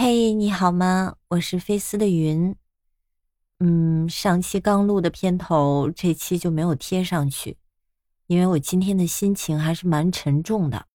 [0.00, 1.16] 嘿，你好吗？
[1.26, 2.54] 我是菲斯的云。
[3.58, 7.56] 嗯，上期刚录的片头，这期就没有贴上去，
[8.28, 10.86] 因为我今天的心情还是蛮沉重的。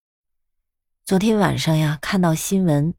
[1.04, 2.94] 昨天晚上呀，看到新闻，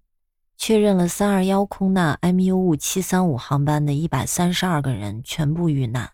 [0.59, 6.13] 确认了三二幺空难 MU 五七三五航班的一百三十二个人全部遇难，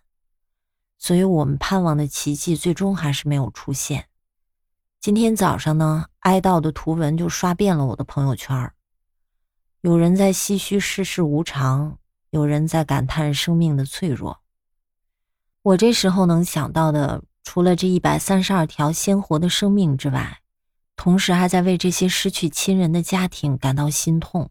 [0.99, 4.07] 所以我们盼望的奇迹最终还是没有出现。
[5.01, 8.73] 今天早上呢，哀悼的图文就刷遍了我的朋友圈
[9.83, 11.97] 有人在唏嘘世事无常，
[12.29, 14.43] 有人在感叹生命的脆弱。
[15.62, 20.41] 我这时候能想到的，除了这一百三十二条鲜活的生命之外，
[20.97, 24.51] 同时还在为这些失去亲人的家庭感到心痛。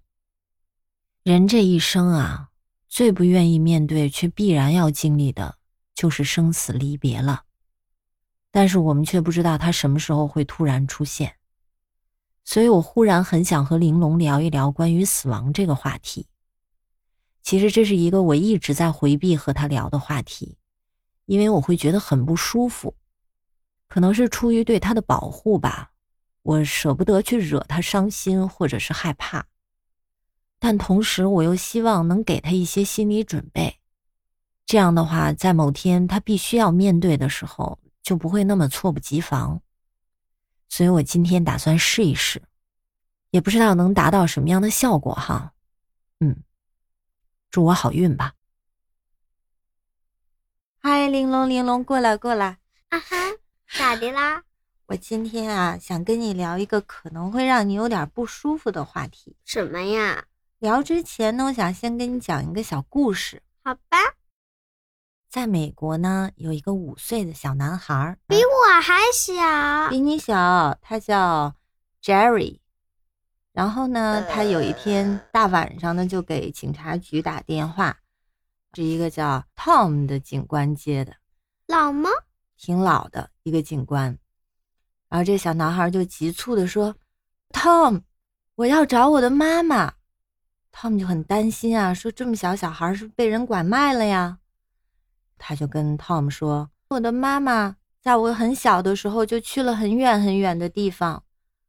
[1.22, 2.50] 人这一生啊，
[2.88, 5.58] 最不愿意面对却必然要经历的，
[5.94, 7.44] 就是生死离别了。
[8.50, 11.36] 但是我们却不知道它什么时候会突然出现。
[12.50, 16.26] 所以我忽然很想和玲珑聊一聊关于死亡这个话题。
[17.44, 20.58] 其实这是一个我一直在回避和他聊的话题，
[21.28, 22.96] 因为我会觉得很不舒服，
[23.88, 25.92] 可能是出于对他的保护吧，
[26.42, 29.46] 我舍不得去惹他伤心或者是害怕，
[30.58, 33.78] 但同时我又希望能给他一些心理准备，
[34.66, 39.62] 这样的话，在某天他必须要面对的时候，就不会那么猝不及防。
[40.70, 42.42] 所以我今天打算试一试，
[43.32, 45.54] 也不知道能达到什么样的效果哈。
[46.20, 46.44] 嗯，
[47.50, 48.36] 祝我好运吧。
[50.78, 52.60] 嗨，玲珑，玲珑，过来，过来。
[52.90, 53.18] 啊哈，
[53.78, 54.44] 咋的啦？
[54.86, 59.36] 我今天啊，想跟你聊一个可能会让你有点不舒服的话题。
[59.44, 60.26] 什么呀？
[60.60, 63.42] 聊之前呢，我想先跟你讲一个小故事。
[63.64, 63.98] 好吧。
[65.30, 70.76] 在美国呢，有一个五岁的小男孩，比我还小，比你小。
[70.82, 71.54] 他叫
[72.02, 72.60] Jerry。
[73.54, 78.00] 然后呢，他有一天大晚上呢，就给警察局打电话，
[78.74, 81.14] 是一个叫 Tom 的警官接的。
[81.68, 82.10] 老吗？
[82.58, 84.18] 挺老的一个警官。
[85.10, 86.96] 然后这小男孩就急促的说
[87.54, 88.02] ：“Tom，
[88.56, 89.94] 我要找我的妈妈。
[90.74, 94.40] ”Tom 就很担心啊，说：“这么小小孩是被人拐卖了呀？”
[95.40, 101.24] 他就跟 Tom 说：“我的妈妈在我很小的时候就去了很远很远的地方，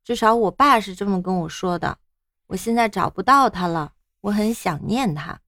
[0.04, 1.96] 至少我爸是这么跟我说的。
[2.48, 5.40] 我现在找不到她了，我很想念她。”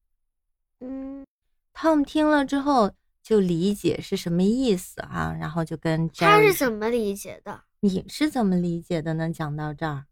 [0.81, 1.27] 嗯
[1.75, 7.65] ，Tom 听了之后就理解是什么意思啊，然后就跟他是怎么理解的？
[7.81, 9.31] 你是怎么理解的呢？
[9.33, 10.07] 讲到这儿，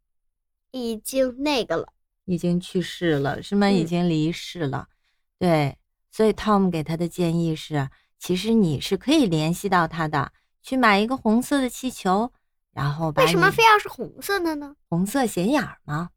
[0.72, 1.92] 已经那个了，
[2.24, 3.68] 已经去世了，是吗？
[3.68, 4.88] 已经离世了，
[5.38, 5.76] 对。
[6.10, 7.88] 所以 Tom 给他的建议是，
[8.18, 10.32] 其实你是可以联系到他的，
[10.62, 12.32] 去买一个红色的气球，
[12.72, 14.74] 然后为什么非要是红色的呢？
[14.88, 16.10] 红色显眼吗？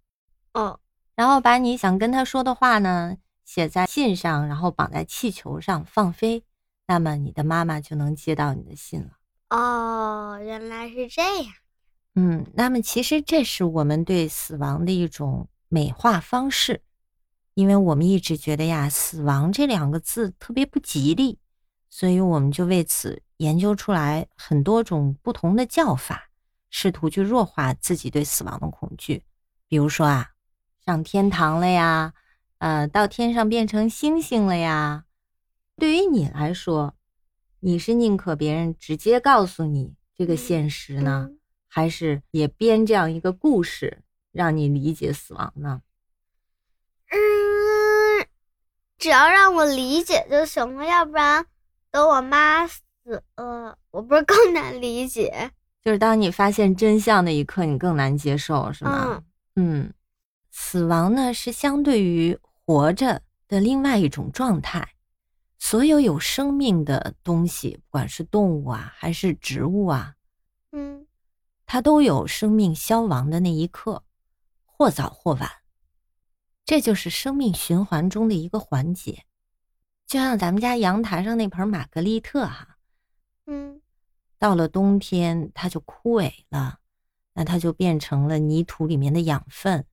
[0.53, 0.79] 哦，
[1.15, 3.15] 然后把你想跟他说的话呢
[3.45, 6.43] 写在信上，然后绑在气球上放飞，
[6.87, 9.11] 那么你的妈妈就能接到你的信了。
[9.49, 11.53] 哦，原来是这样。
[12.15, 16.81] 嗯，那么其实这是我们对死亡的一种美化方式。
[17.55, 21.37] 因为我们一直觉得呀，死亡这两个字特别不吉利，
[21.89, 26.29] 所以我们就为此研究出来很多种不同的叫法，
[26.69, 29.23] 试图去弱化自己对死亡的恐惧。
[29.67, 30.31] 比如说啊，
[30.85, 32.13] 上天堂了呀，
[32.57, 35.05] 呃，到天上变成星星了呀。
[35.75, 36.95] 对于你来说，
[37.59, 41.29] 你是宁可别人直接告诉你这个现实呢，
[41.67, 45.81] 还是也编这样一个故事让你理解死亡呢？
[49.03, 51.45] 只要让我理解就行了，要不然
[51.91, 52.79] 等我妈死
[53.35, 55.51] 了，我不是更难理解？
[55.81, 59.21] 就是当你发现真相那一刻，你更难接受，是吗？
[59.57, 59.93] 嗯，
[60.51, 64.87] 死亡呢是相对于活着的另外一种状态。
[65.59, 70.13] 所有有生命的东西，不管是动物啊还是植物啊，
[70.71, 71.05] 嗯，
[71.65, 74.01] 它都有生命消亡的那一刻，
[74.65, 75.51] 或早或晚。
[76.65, 79.25] 这就是生命循环中的一个环节，
[80.07, 82.77] 就像咱们家阳台上那盆玛格丽特哈，
[83.45, 83.81] 嗯，
[84.39, 86.79] 到了冬天它就枯萎了，
[87.33, 89.85] 那它就变成了泥土里面的养分，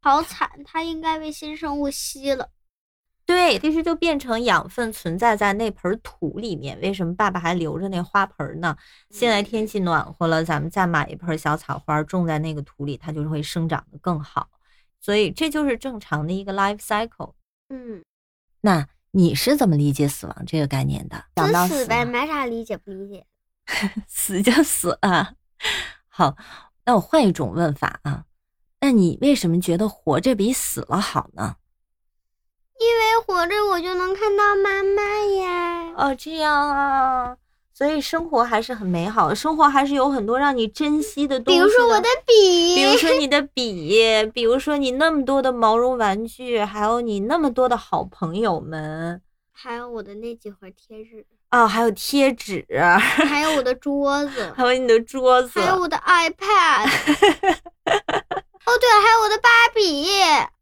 [0.00, 2.50] 好惨，它应该被新生物吸了。
[3.24, 6.80] 对，其实就变成养分存在在那盆土里面。
[6.80, 8.74] 为什么爸爸还留着那花盆呢？
[9.10, 14.48] 现在天气暖和了，咱们再买一盆小草花种在那个土里，它就会生长的更好。
[15.00, 17.34] 所以这就是正常的一个 life cycle。
[17.68, 18.02] 嗯，
[18.60, 21.24] 那你是怎么理解死亡这个概念的？
[21.36, 23.26] 死死呗，没啥理解不理解。
[24.06, 25.34] 死就死啊。
[26.08, 26.36] 好，
[26.84, 28.24] 那我换一种问法啊。
[28.80, 31.56] 那你为什么觉得活着比死了好呢？
[32.80, 35.02] 因为活着我就能看到妈妈
[35.42, 35.92] 呀。
[35.96, 37.36] 哦，这样啊，
[37.78, 41.60] 所以生活还是很美好的，生活还是有很多让你珍惜的东西。
[41.60, 49.22] 比如说我的笔，比如说你的笔，比如说你那么多的毛绒玩具，还有你那么多的好朋友们，
[49.52, 51.24] 还有我的那几盒贴纸。
[51.52, 52.66] 哦，还有贴纸，
[53.28, 56.82] 还有我的 桌子，还有你的桌子，还有我的 iPad。
[58.66, 60.08] 哦，对了，还有我的芭比，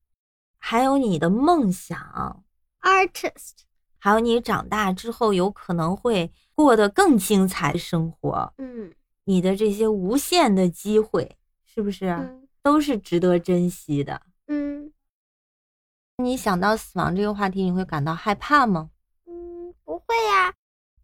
[0.60, 2.44] 还有你的梦想
[2.82, 3.64] ，artist，
[3.98, 8.52] 还有你长大之后有可能会过得更精彩的生活。
[8.58, 8.92] 嗯，
[9.26, 14.22] 你的这些无限的机会，是不是都是值得珍惜的？
[14.48, 14.92] 嗯，
[16.16, 18.90] 你想到死亡这个话题，你会感到害怕吗？
[19.26, 20.54] 嗯，不会呀。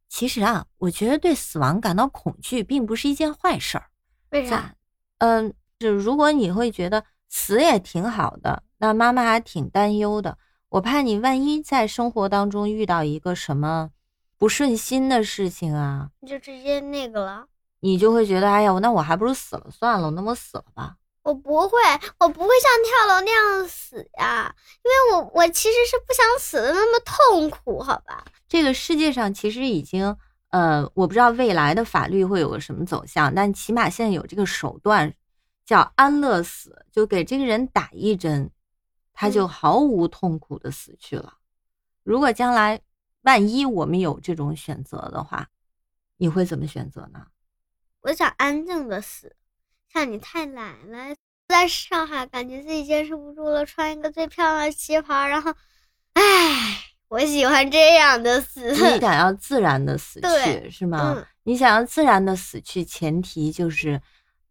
[0.09, 3.87] 其实啊，我觉得对死亡感到恐惧并不是一件坏事儿。
[4.31, 4.75] 为啥？
[5.19, 10.39] 嗯，就如果你会觉得死也挺好的，那妈妈还挺担忧的。
[10.71, 13.91] 我怕你万一在生活当中遇到一个什么
[14.43, 17.47] 不顺心的事情啊，你就直接那个了，
[17.79, 20.97] 你就会觉得，哎呀，那我还不如死了算了，那我死了吧。
[21.23, 21.79] 我不会，
[22.19, 24.53] 我不会像跳楼那样死呀，
[24.83, 28.25] 因为我我其实是不想死的那么痛苦，好吧？
[28.49, 30.17] 这个世界上其实已经，
[30.49, 35.15] 呃，我不知道未来的法律会有个什么走向，但起码现在有这个手段，
[35.65, 38.51] 叫安乐死，就给这个人打一针，
[39.15, 41.35] 他就毫无痛苦的死去了。
[42.03, 42.81] 如果将来
[43.23, 45.49] 万一我们有这种选择的话，
[46.17, 47.27] 你会怎么选择呢？
[48.03, 49.37] 我想安静的死。
[49.93, 51.15] 像你太懒了，
[51.47, 55.53] 在上海感觉自己坚持不住了，穿一个最漂亮的旗袍，然后，
[56.15, 56.23] 唉，
[57.09, 58.71] 我喜欢这样的死。
[58.73, 61.23] 你想 要自然的死去是吗？
[61.43, 64.01] 你想要自然的死去，前提就是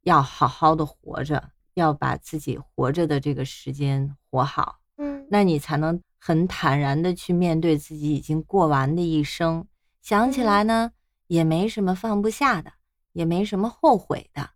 [0.02, 4.78] 要好好的活着，要把自己活着的这个时间活好。
[4.98, 9.68] 嗯，那你才能很坦然的去面对自己已经过完的一生。
[10.02, 10.92] 想起来呢，
[11.26, 12.72] 也没什么放不下的，
[13.14, 14.52] 也没什么后悔的。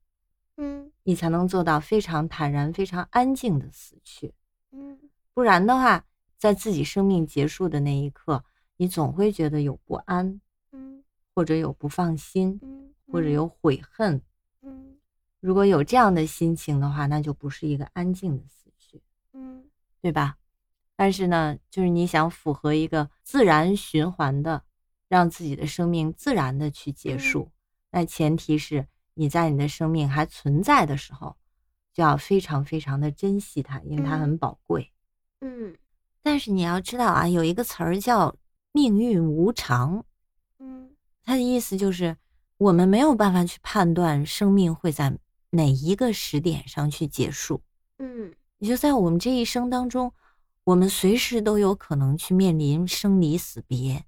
[0.57, 4.35] 嗯，你才能做到非常坦然、非常安静的死去。
[4.71, 4.99] 嗯，
[5.33, 6.05] 不然的话，
[6.37, 8.43] 在自己生命结束的那一刻，
[8.77, 10.39] 你总会觉得有不安，
[10.71, 11.03] 嗯，
[11.33, 14.21] 或者有不放心，嗯，或者有悔恨，
[14.61, 14.97] 嗯。
[15.39, 19.01] 如果有这样的心情的话，那就不是一个安静的死去，
[19.33, 19.63] 嗯，
[19.99, 20.37] 对吧？
[20.95, 24.63] 但是呢，就是你想符合一个自然循环的，
[25.07, 27.51] 让自己的生命自然的去结束，
[27.91, 28.87] 那前提是。
[29.17, 31.37] 你在你的生命还存在的时候，
[31.93, 34.91] 就要非常非常的珍惜它，因为它很宝贵。
[35.39, 35.73] 嗯，
[36.21, 38.35] 但是你要知道啊，有一个词儿叫
[38.73, 40.03] 命运无常。
[40.59, 40.89] 嗯，
[41.23, 42.17] 它的意思就是
[42.57, 45.17] 我们没有办法去判断生命会在
[45.51, 47.61] 哪一个时点上去结束。
[47.99, 50.13] 嗯，也就在我们这一生当中，
[50.65, 54.03] 我们随时都有可能去面临生离死别。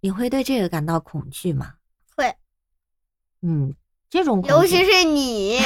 [0.00, 1.74] 你会对这个感到恐惧吗？
[2.14, 2.36] 会。
[3.40, 3.74] 嗯。
[4.10, 5.58] 这种，尤其是你，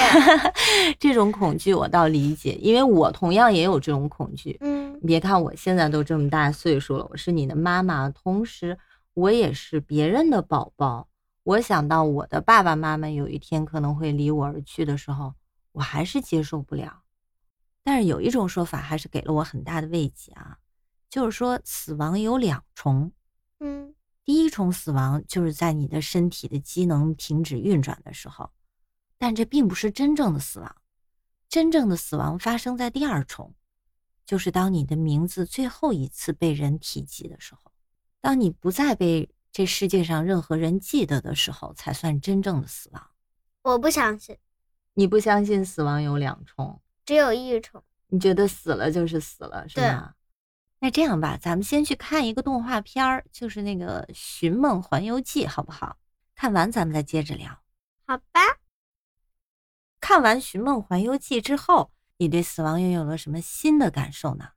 [1.00, 4.56] 这种恐惧我倒理解，因为我同样也有这种恐惧。
[4.60, 8.78] 嗯，别看我现在都这么大岁数了，我是你的妈妈，同时
[9.14, 11.08] 我也是别人的宝宝。
[11.42, 15.34] 我想到我的爸爸妈妈有一天可能会离我而去的时候，
[15.72, 17.02] 我还是接受不了。
[17.86, 20.58] 但是有一种说法还是给了我很大的慰藉啊，
[21.08, 23.12] 就是说死亡有两重。
[23.60, 23.94] 嗯。
[24.24, 28.50] 第一重死亡就是在你的身体的机能停止运转的时候，
[29.16, 30.76] 但这并不是真正的死亡。
[31.48, 33.54] 真正的死亡发生在第二重，
[34.24, 37.70] 就是当你的名字最后一次被人提及的时候，
[38.20, 43.10] 当你不再被这世界上任何人记得的时候，才算真正的死亡。
[43.62, 44.36] 我不相信，
[44.94, 47.82] 你不相信死亡有两重，只有一重。
[48.08, 50.12] 你觉得死了就是死了，是吗？
[50.80, 55.96] 那这样吧，咱们先去看一个动画片儿，就是那个《寻梦环游记》，好不好？
[56.34, 57.62] 看完咱们再接着聊。
[58.06, 58.40] 好吧。
[60.00, 64.50] 看完《寻梦环游记》之后，你对死亡又有了什么新的感受呢？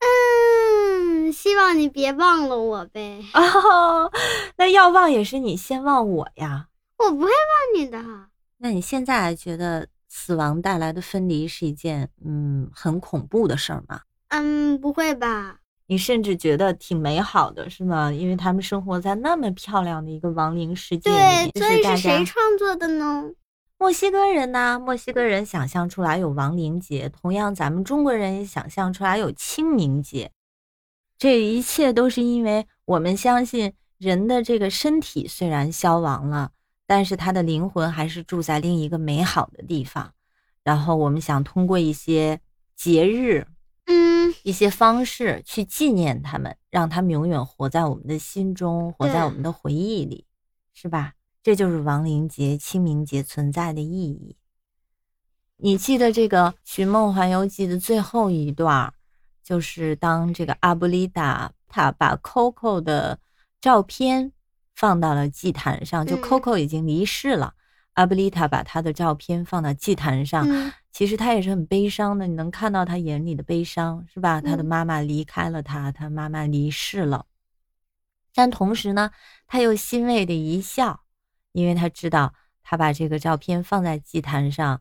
[0.00, 3.24] 嗯，希望你别忘了我呗。
[3.32, 4.10] 哦，
[4.56, 6.68] 那要忘也是你先忘我呀。
[6.98, 7.32] 我不会忘
[7.76, 8.28] 你的。
[8.58, 14.02] 那你现在觉得死亡带来的分离是一件嗯很恐怖的事儿吗？
[14.28, 15.56] 嗯，不会吧？
[15.86, 18.12] 你甚至觉得挺美好的，是吗？
[18.12, 21.50] 因为他们生活在那么漂亮的一个亡灵世界里。
[21.52, 23.30] 对，所以是谁创作的呢？
[23.78, 30.30] 墨西哥人呐，墨西哥人想象出来有亡灵节，同样咱们中国人也想象出来有清明节。
[31.16, 36.50] 这一切都是因为我们相信人的这个身体虽然消亡了，
[36.92, 40.12] 但是他的灵魂还是住在另一个美好的地方。
[40.62, 42.38] 然后我们想通过一些。
[42.74, 43.46] 节日，
[43.86, 50.26] 嗯，一些方式去纪念他们，让他们永远活在我们的心中，活在我们的回忆里，
[50.74, 51.12] 是吧？
[51.44, 54.36] 这就是亡灵节、清明节存在的意义。
[55.58, 58.92] 你记得这个《寻梦环游记》的最后一段，
[59.44, 63.20] 就是当这个阿布丽达他把 Coco 的
[63.60, 64.32] 照片
[64.74, 67.54] 放到了祭坛上，就 Coco 已经离世了，
[67.94, 70.46] 阿布丽塔把他的照片放到祭坛上，
[70.92, 74.40] 其实他也是很悲伤的，你能看到他眼里的悲伤，是吧？
[74.40, 77.26] 他的妈妈离开了他，他妈妈离世了，
[78.34, 79.10] 但同时呢，
[79.46, 81.04] 他又欣慰的一笑，
[81.52, 84.80] 因为他知道他把这个照片放在祭坛上。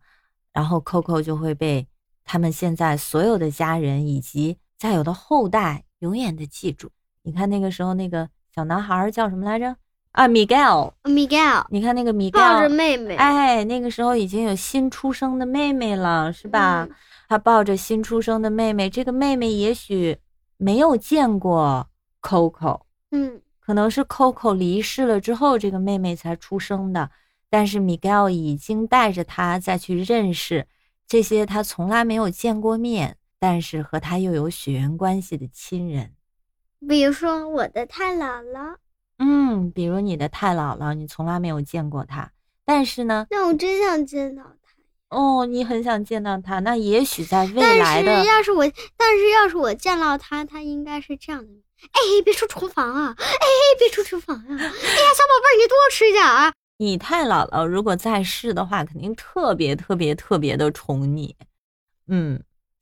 [0.54, 1.88] 然后 Coco 就会被
[2.26, 6.92] 他们现在所有的家人以及再有的后代永远的记住。
[7.22, 9.76] 你看那个时候那个小男孩叫什么来着？
[10.12, 11.66] 啊，Miguel，Miguel。
[11.70, 16.88] 你看那个 Miguel 抱着妹妹，哎，那个时候已经有新出生的妹妹了，是吧？
[17.30, 20.18] 他抱着新出生的妹妹，这个妹妹也许
[20.58, 21.88] 没有见过
[22.22, 22.82] Coco，
[23.12, 27.10] 嗯，可能是 Coco 离世了之后，这个妹妹才出生的。
[27.50, 30.68] 但是 Miguel 已经带着她再去认识
[31.08, 36.12] 这些他从来没有见过面，但是和他又有血缘关系的亲人，
[36.88, 38.76] 比如说我的太姥姥，
[39.18, 42.32] 嗯，比如你的太姥姥，你从来没有见过她，
[42.66, 51.52] 但是呢，那我真想见到她哦，你很想见到她，那也许在未来的，但是要是我，但是要是我见到她，她应该是这样的，
[51.92, 53.48] 哎，别出厨房啊，哎，
[53.78, 56.52] 别出厨房啊，哎呀，小宝贝儿，你多吃点啊。
[56.78, 61.36] 你太姥姥如果在世的话，肯定特别特别特别的宠你，
[62.08, 62.42] 嗯，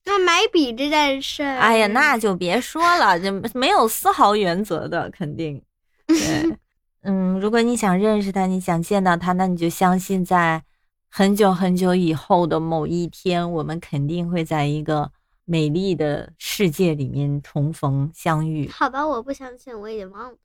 [0.09, 5.61] 那买笔这件事，哎呀，那就别说了，就没有丝毫原则的，肯定，
[6.07, 6.57] 对，
[7.03, 10.63] 嗯，如果你想认识他，你想见到他，那你就相信在
[11.09, 15.11] 很久很久以后的某一天，我们肯定会在一个
[15.45, 18.67] 美丽的世界里面重逢相遇。
[18.69, 20.37] 好吧，我不相信，我已经忘了。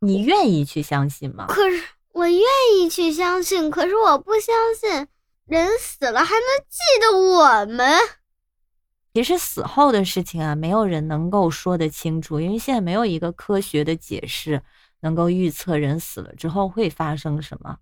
[0.00, 1.46] 你愿意去相信吗？
[1.48, 1.82] 可是。
[2.12, 2.42] 我愿
[2.74, 5.06] 意去相信，可是我不相信
[5.46, 7.96] 人死了还能记得我们。
[9.18, 14.62] 其实死后的事情啊，没有人能够说得清楚，因为现在没有一个科学的解释
[15.00, 17.78] 能够预测人死了之后会发生什么。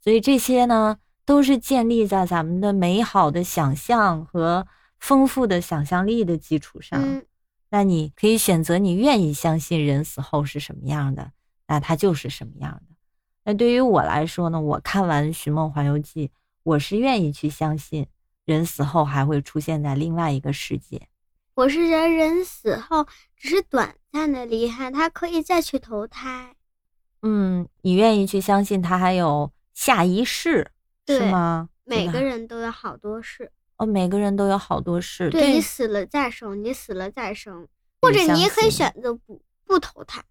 [0.00, 4.66] 所以这些呢，都是建立在咱们的美好的想象和
[4.98, 7.22] 丰富的想象力的基础上。
[7.68, 11.32] 那你可以选择你愿意相信人死后是什么样的，
[11.66, 12.96] 那它就是什么样的。
[13.44, 14.58] 那对于我来说呢？
[14.58, 16.28] 我看完《寻梦环游记》，
[16.62, 18.06] 我是愿意去相信
[18.48, 21.06] 人死后还会出现在另外一个世界。
[21.52, 26.54] 我是觉得人死后只是短暂的离开，他可以再去投胎。
[27.20, 30.70] 嗯，你愿意去相信他还有下一世，
[31.06, 31.68] 是吗？
[31.84, 35.28] 每个人都有好多世哦，每个人都有好多世。
[35.28, 37.68] 对你死了再生，你死了再生，
[38.00, 40.24] 或者你也可以选择不不投胎，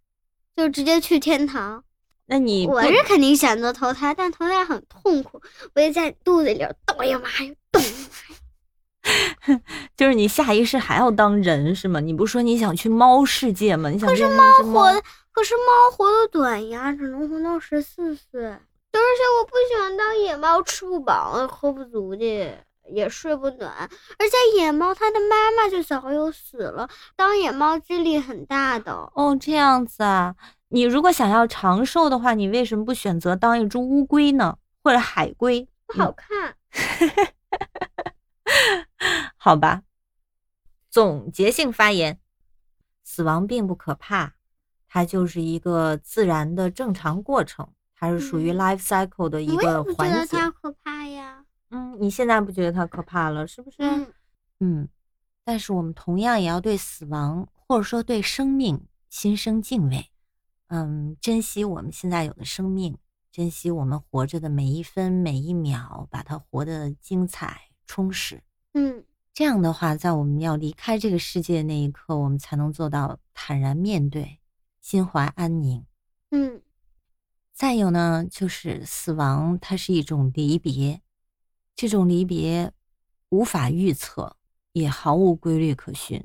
[0.55, 1.83] 就直接去天堂。
[2.29, 5.39] 那你我是肯定选择投胎，但投胎很痛苦，
[5.75, 7.96] 我也在肚子里动呀妈呀动呀妈呀，
[9.97, 11.99] 就是你下一世还要当人是吗？
[11.99, 13.89] 你不是说你想去猫世界吗？
[13.89, 15.01] 你想可是猫活的，
[15.31, 18.59] 可是猫活的短呀，只能活到十四岁，而
[18.91, 22.59] 且我不喜欢当野猫，吃不饱喝不足的，
[22.93, 30.35] 也睡不暖，而且野猫它的妈妈就早有死了，当野猫几率很大的哦，这样子啊。
[30.69, 34.57] 你如果想要长寿的话，你为什么不选择当一只乌龟呢？
[34.83, 35.67] 或者海龟？
[35.87, 36.55] 不好看。
[39.37, 39.81] 好吧。
[40.97, 42.19] 总结性发言：
[43.03, 44.33] 死亡并不可怕，
[44.87, 50.37] 它就是一个自然的正常过程，它是属于 life cycle 的一个环节。
[50.37, 51.45] 我它可怕呀。
[51.69, 53.77] 嗯，你现在不觉得它可怕了，是不是？
[54.59, 54.89] 嗯。
[55.43, 60.09] 但是我们同样也要对死亡，或者说对生命，心生敬畏。
[60.69, 62.97] 嗯，珍惜我们现在有的生命，
[63.31, 68.41] 珍惜我们活着的每一分每一秒，把它活得精彩充实。
[68.73, 69.03] 嗯，
[69.37, 74.39] 这样的话，在我们要离开这个世界那一刻，我们才能做到坦然面对，
[74.81, 75.85] 心怀安宁。
[76.31, 76.63] 嗯，
[77.53, 81.01] 再有呢，就是死亡，它是一种离别，
[81.75, 82.73] 这种离别
[83.29, 84.35] 无法预测，
[84.71, 86.19] 也毫无规律可循。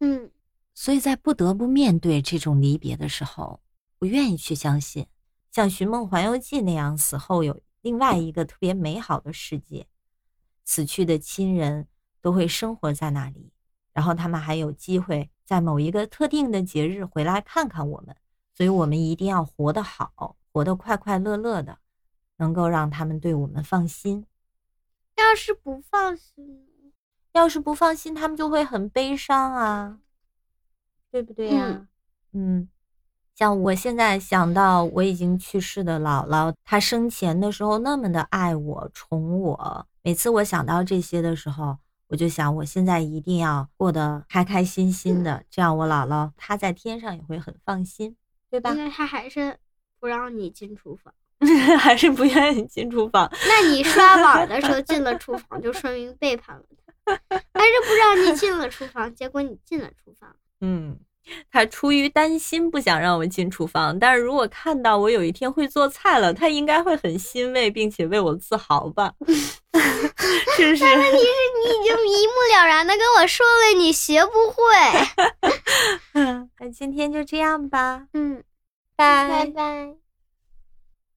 [0.00, 0.28] 嗯，
[0.74, 3.60] 所以在不得不面对这种离别的时候。
[4.00, 5.06] 我愿意去相信，
[5.52, 9.86] 像《寻梦环游记》那样死后有另外一个特别美好的世界，
[10.64, 11.86] 死去的亲人
[12.20, 13.52] 都会生活在那里，
[13.92, 18.14] 然后他们还有机会在某一个特定的节日回来看看我们，
[18.54, 21.78] 所以我们一定要活得好，活得快快乐乐的，
[22.36, 24.26] 能够让他们对我们放心。
[25.16, 26.68] 要是不放心，
[27.32, 29.98] 要是不放心，他们就会很悲伤啊，
[31.10, 31.88] 对不对呀？
[32.32, 32.68] 嗯，
[33.34, 48.16] 像我现在想到我已经去世的姥姥，她生前的时候那么的爱我、宠我，每次我想到这些的时候，我就想我现在一定要过得开开心心的，这样我姥姥她在天上也会很放心，
[48.50, 48.72] 对吧？
[48.72, 49.56] 那她还是
[50.00, 51.12] 不让你进厨房，
[51.78, 53.30] 还是不愿意进厨房？
[53.46, 56.64] 那你刷碗的时候进了厨房， 就说明背叛了
[57.04, 59.14] 他，还是不让你进了厨房？
[59.14, 60.98] 结果你进了厨房，嗯。
[61.50, 69.12] 他出于担心不想让我进厨房，但是如果看到我有一天会做菜了，他应该会很欣慰，并且为我自豪吧？
[70.56, 70.80] 是不是？
[70.80, 71.24] 但问题是
[71.56, 74.62] 你已经一目了然的跟我说了，你学不会。
[76.58, 78.06] 那今天就这样吧。
[78.12, 78.42] 嗯，
[78.96, 79.94] 拜拜拜。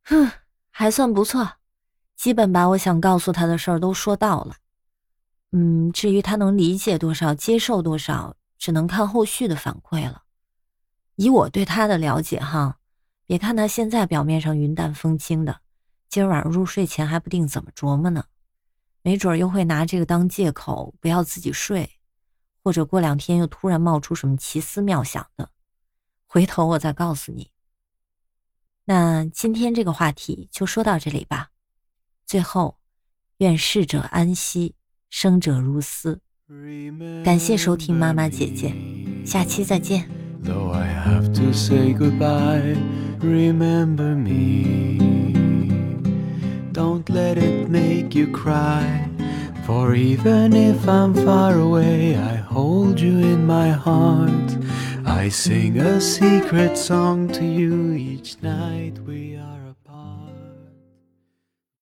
[0.03, 0.32] 哼，
[0.70, 1.53] 还算不错，
[2.15, 4.56] 基本把我想告诉他的事儿都说到了。
[5.53, 8.36] 嗯，至于他能理解多少，接受多少。
[8.62, 10.22] 只能看后续的反馈了。
[11.15, 12.77] 以我对他的了解，哈，
[13.25, 15.62] 别看他现在表面上云淡风轻的，
[16.08, 18.25] 今儿晚上入睡前还不定怎么琢磨呢，
[19.01, 21.98] 没准又会拿这个当借口不要自己睡，
[22.63, 25.50] 或者过两天又突然冒出什么奇思妙想的，
[26.27, 27.50] 回头我再告诉你。
[28.86, 31.50] 那今天这个话题就说到这里吧。
[32.27, 32.77] 最后，
[33.38, 34.75] 愿逝者安息，
[35.10, 36.22] 生者如斯。
[37.25, 38.73] 感谢收听妈妈姐姐，
[39.25, 40.08] 下期再见。
[40.44, 42.76] Though I have to say goodbye,
[43.20, 45.32] remember me.
[46.73, 49.08] Don't let it make you cry.
[49.66, 54.56] For even if I'm far away, I hold you in my heart.
[55.04, 59.50] I sing a secret song to you each night we are.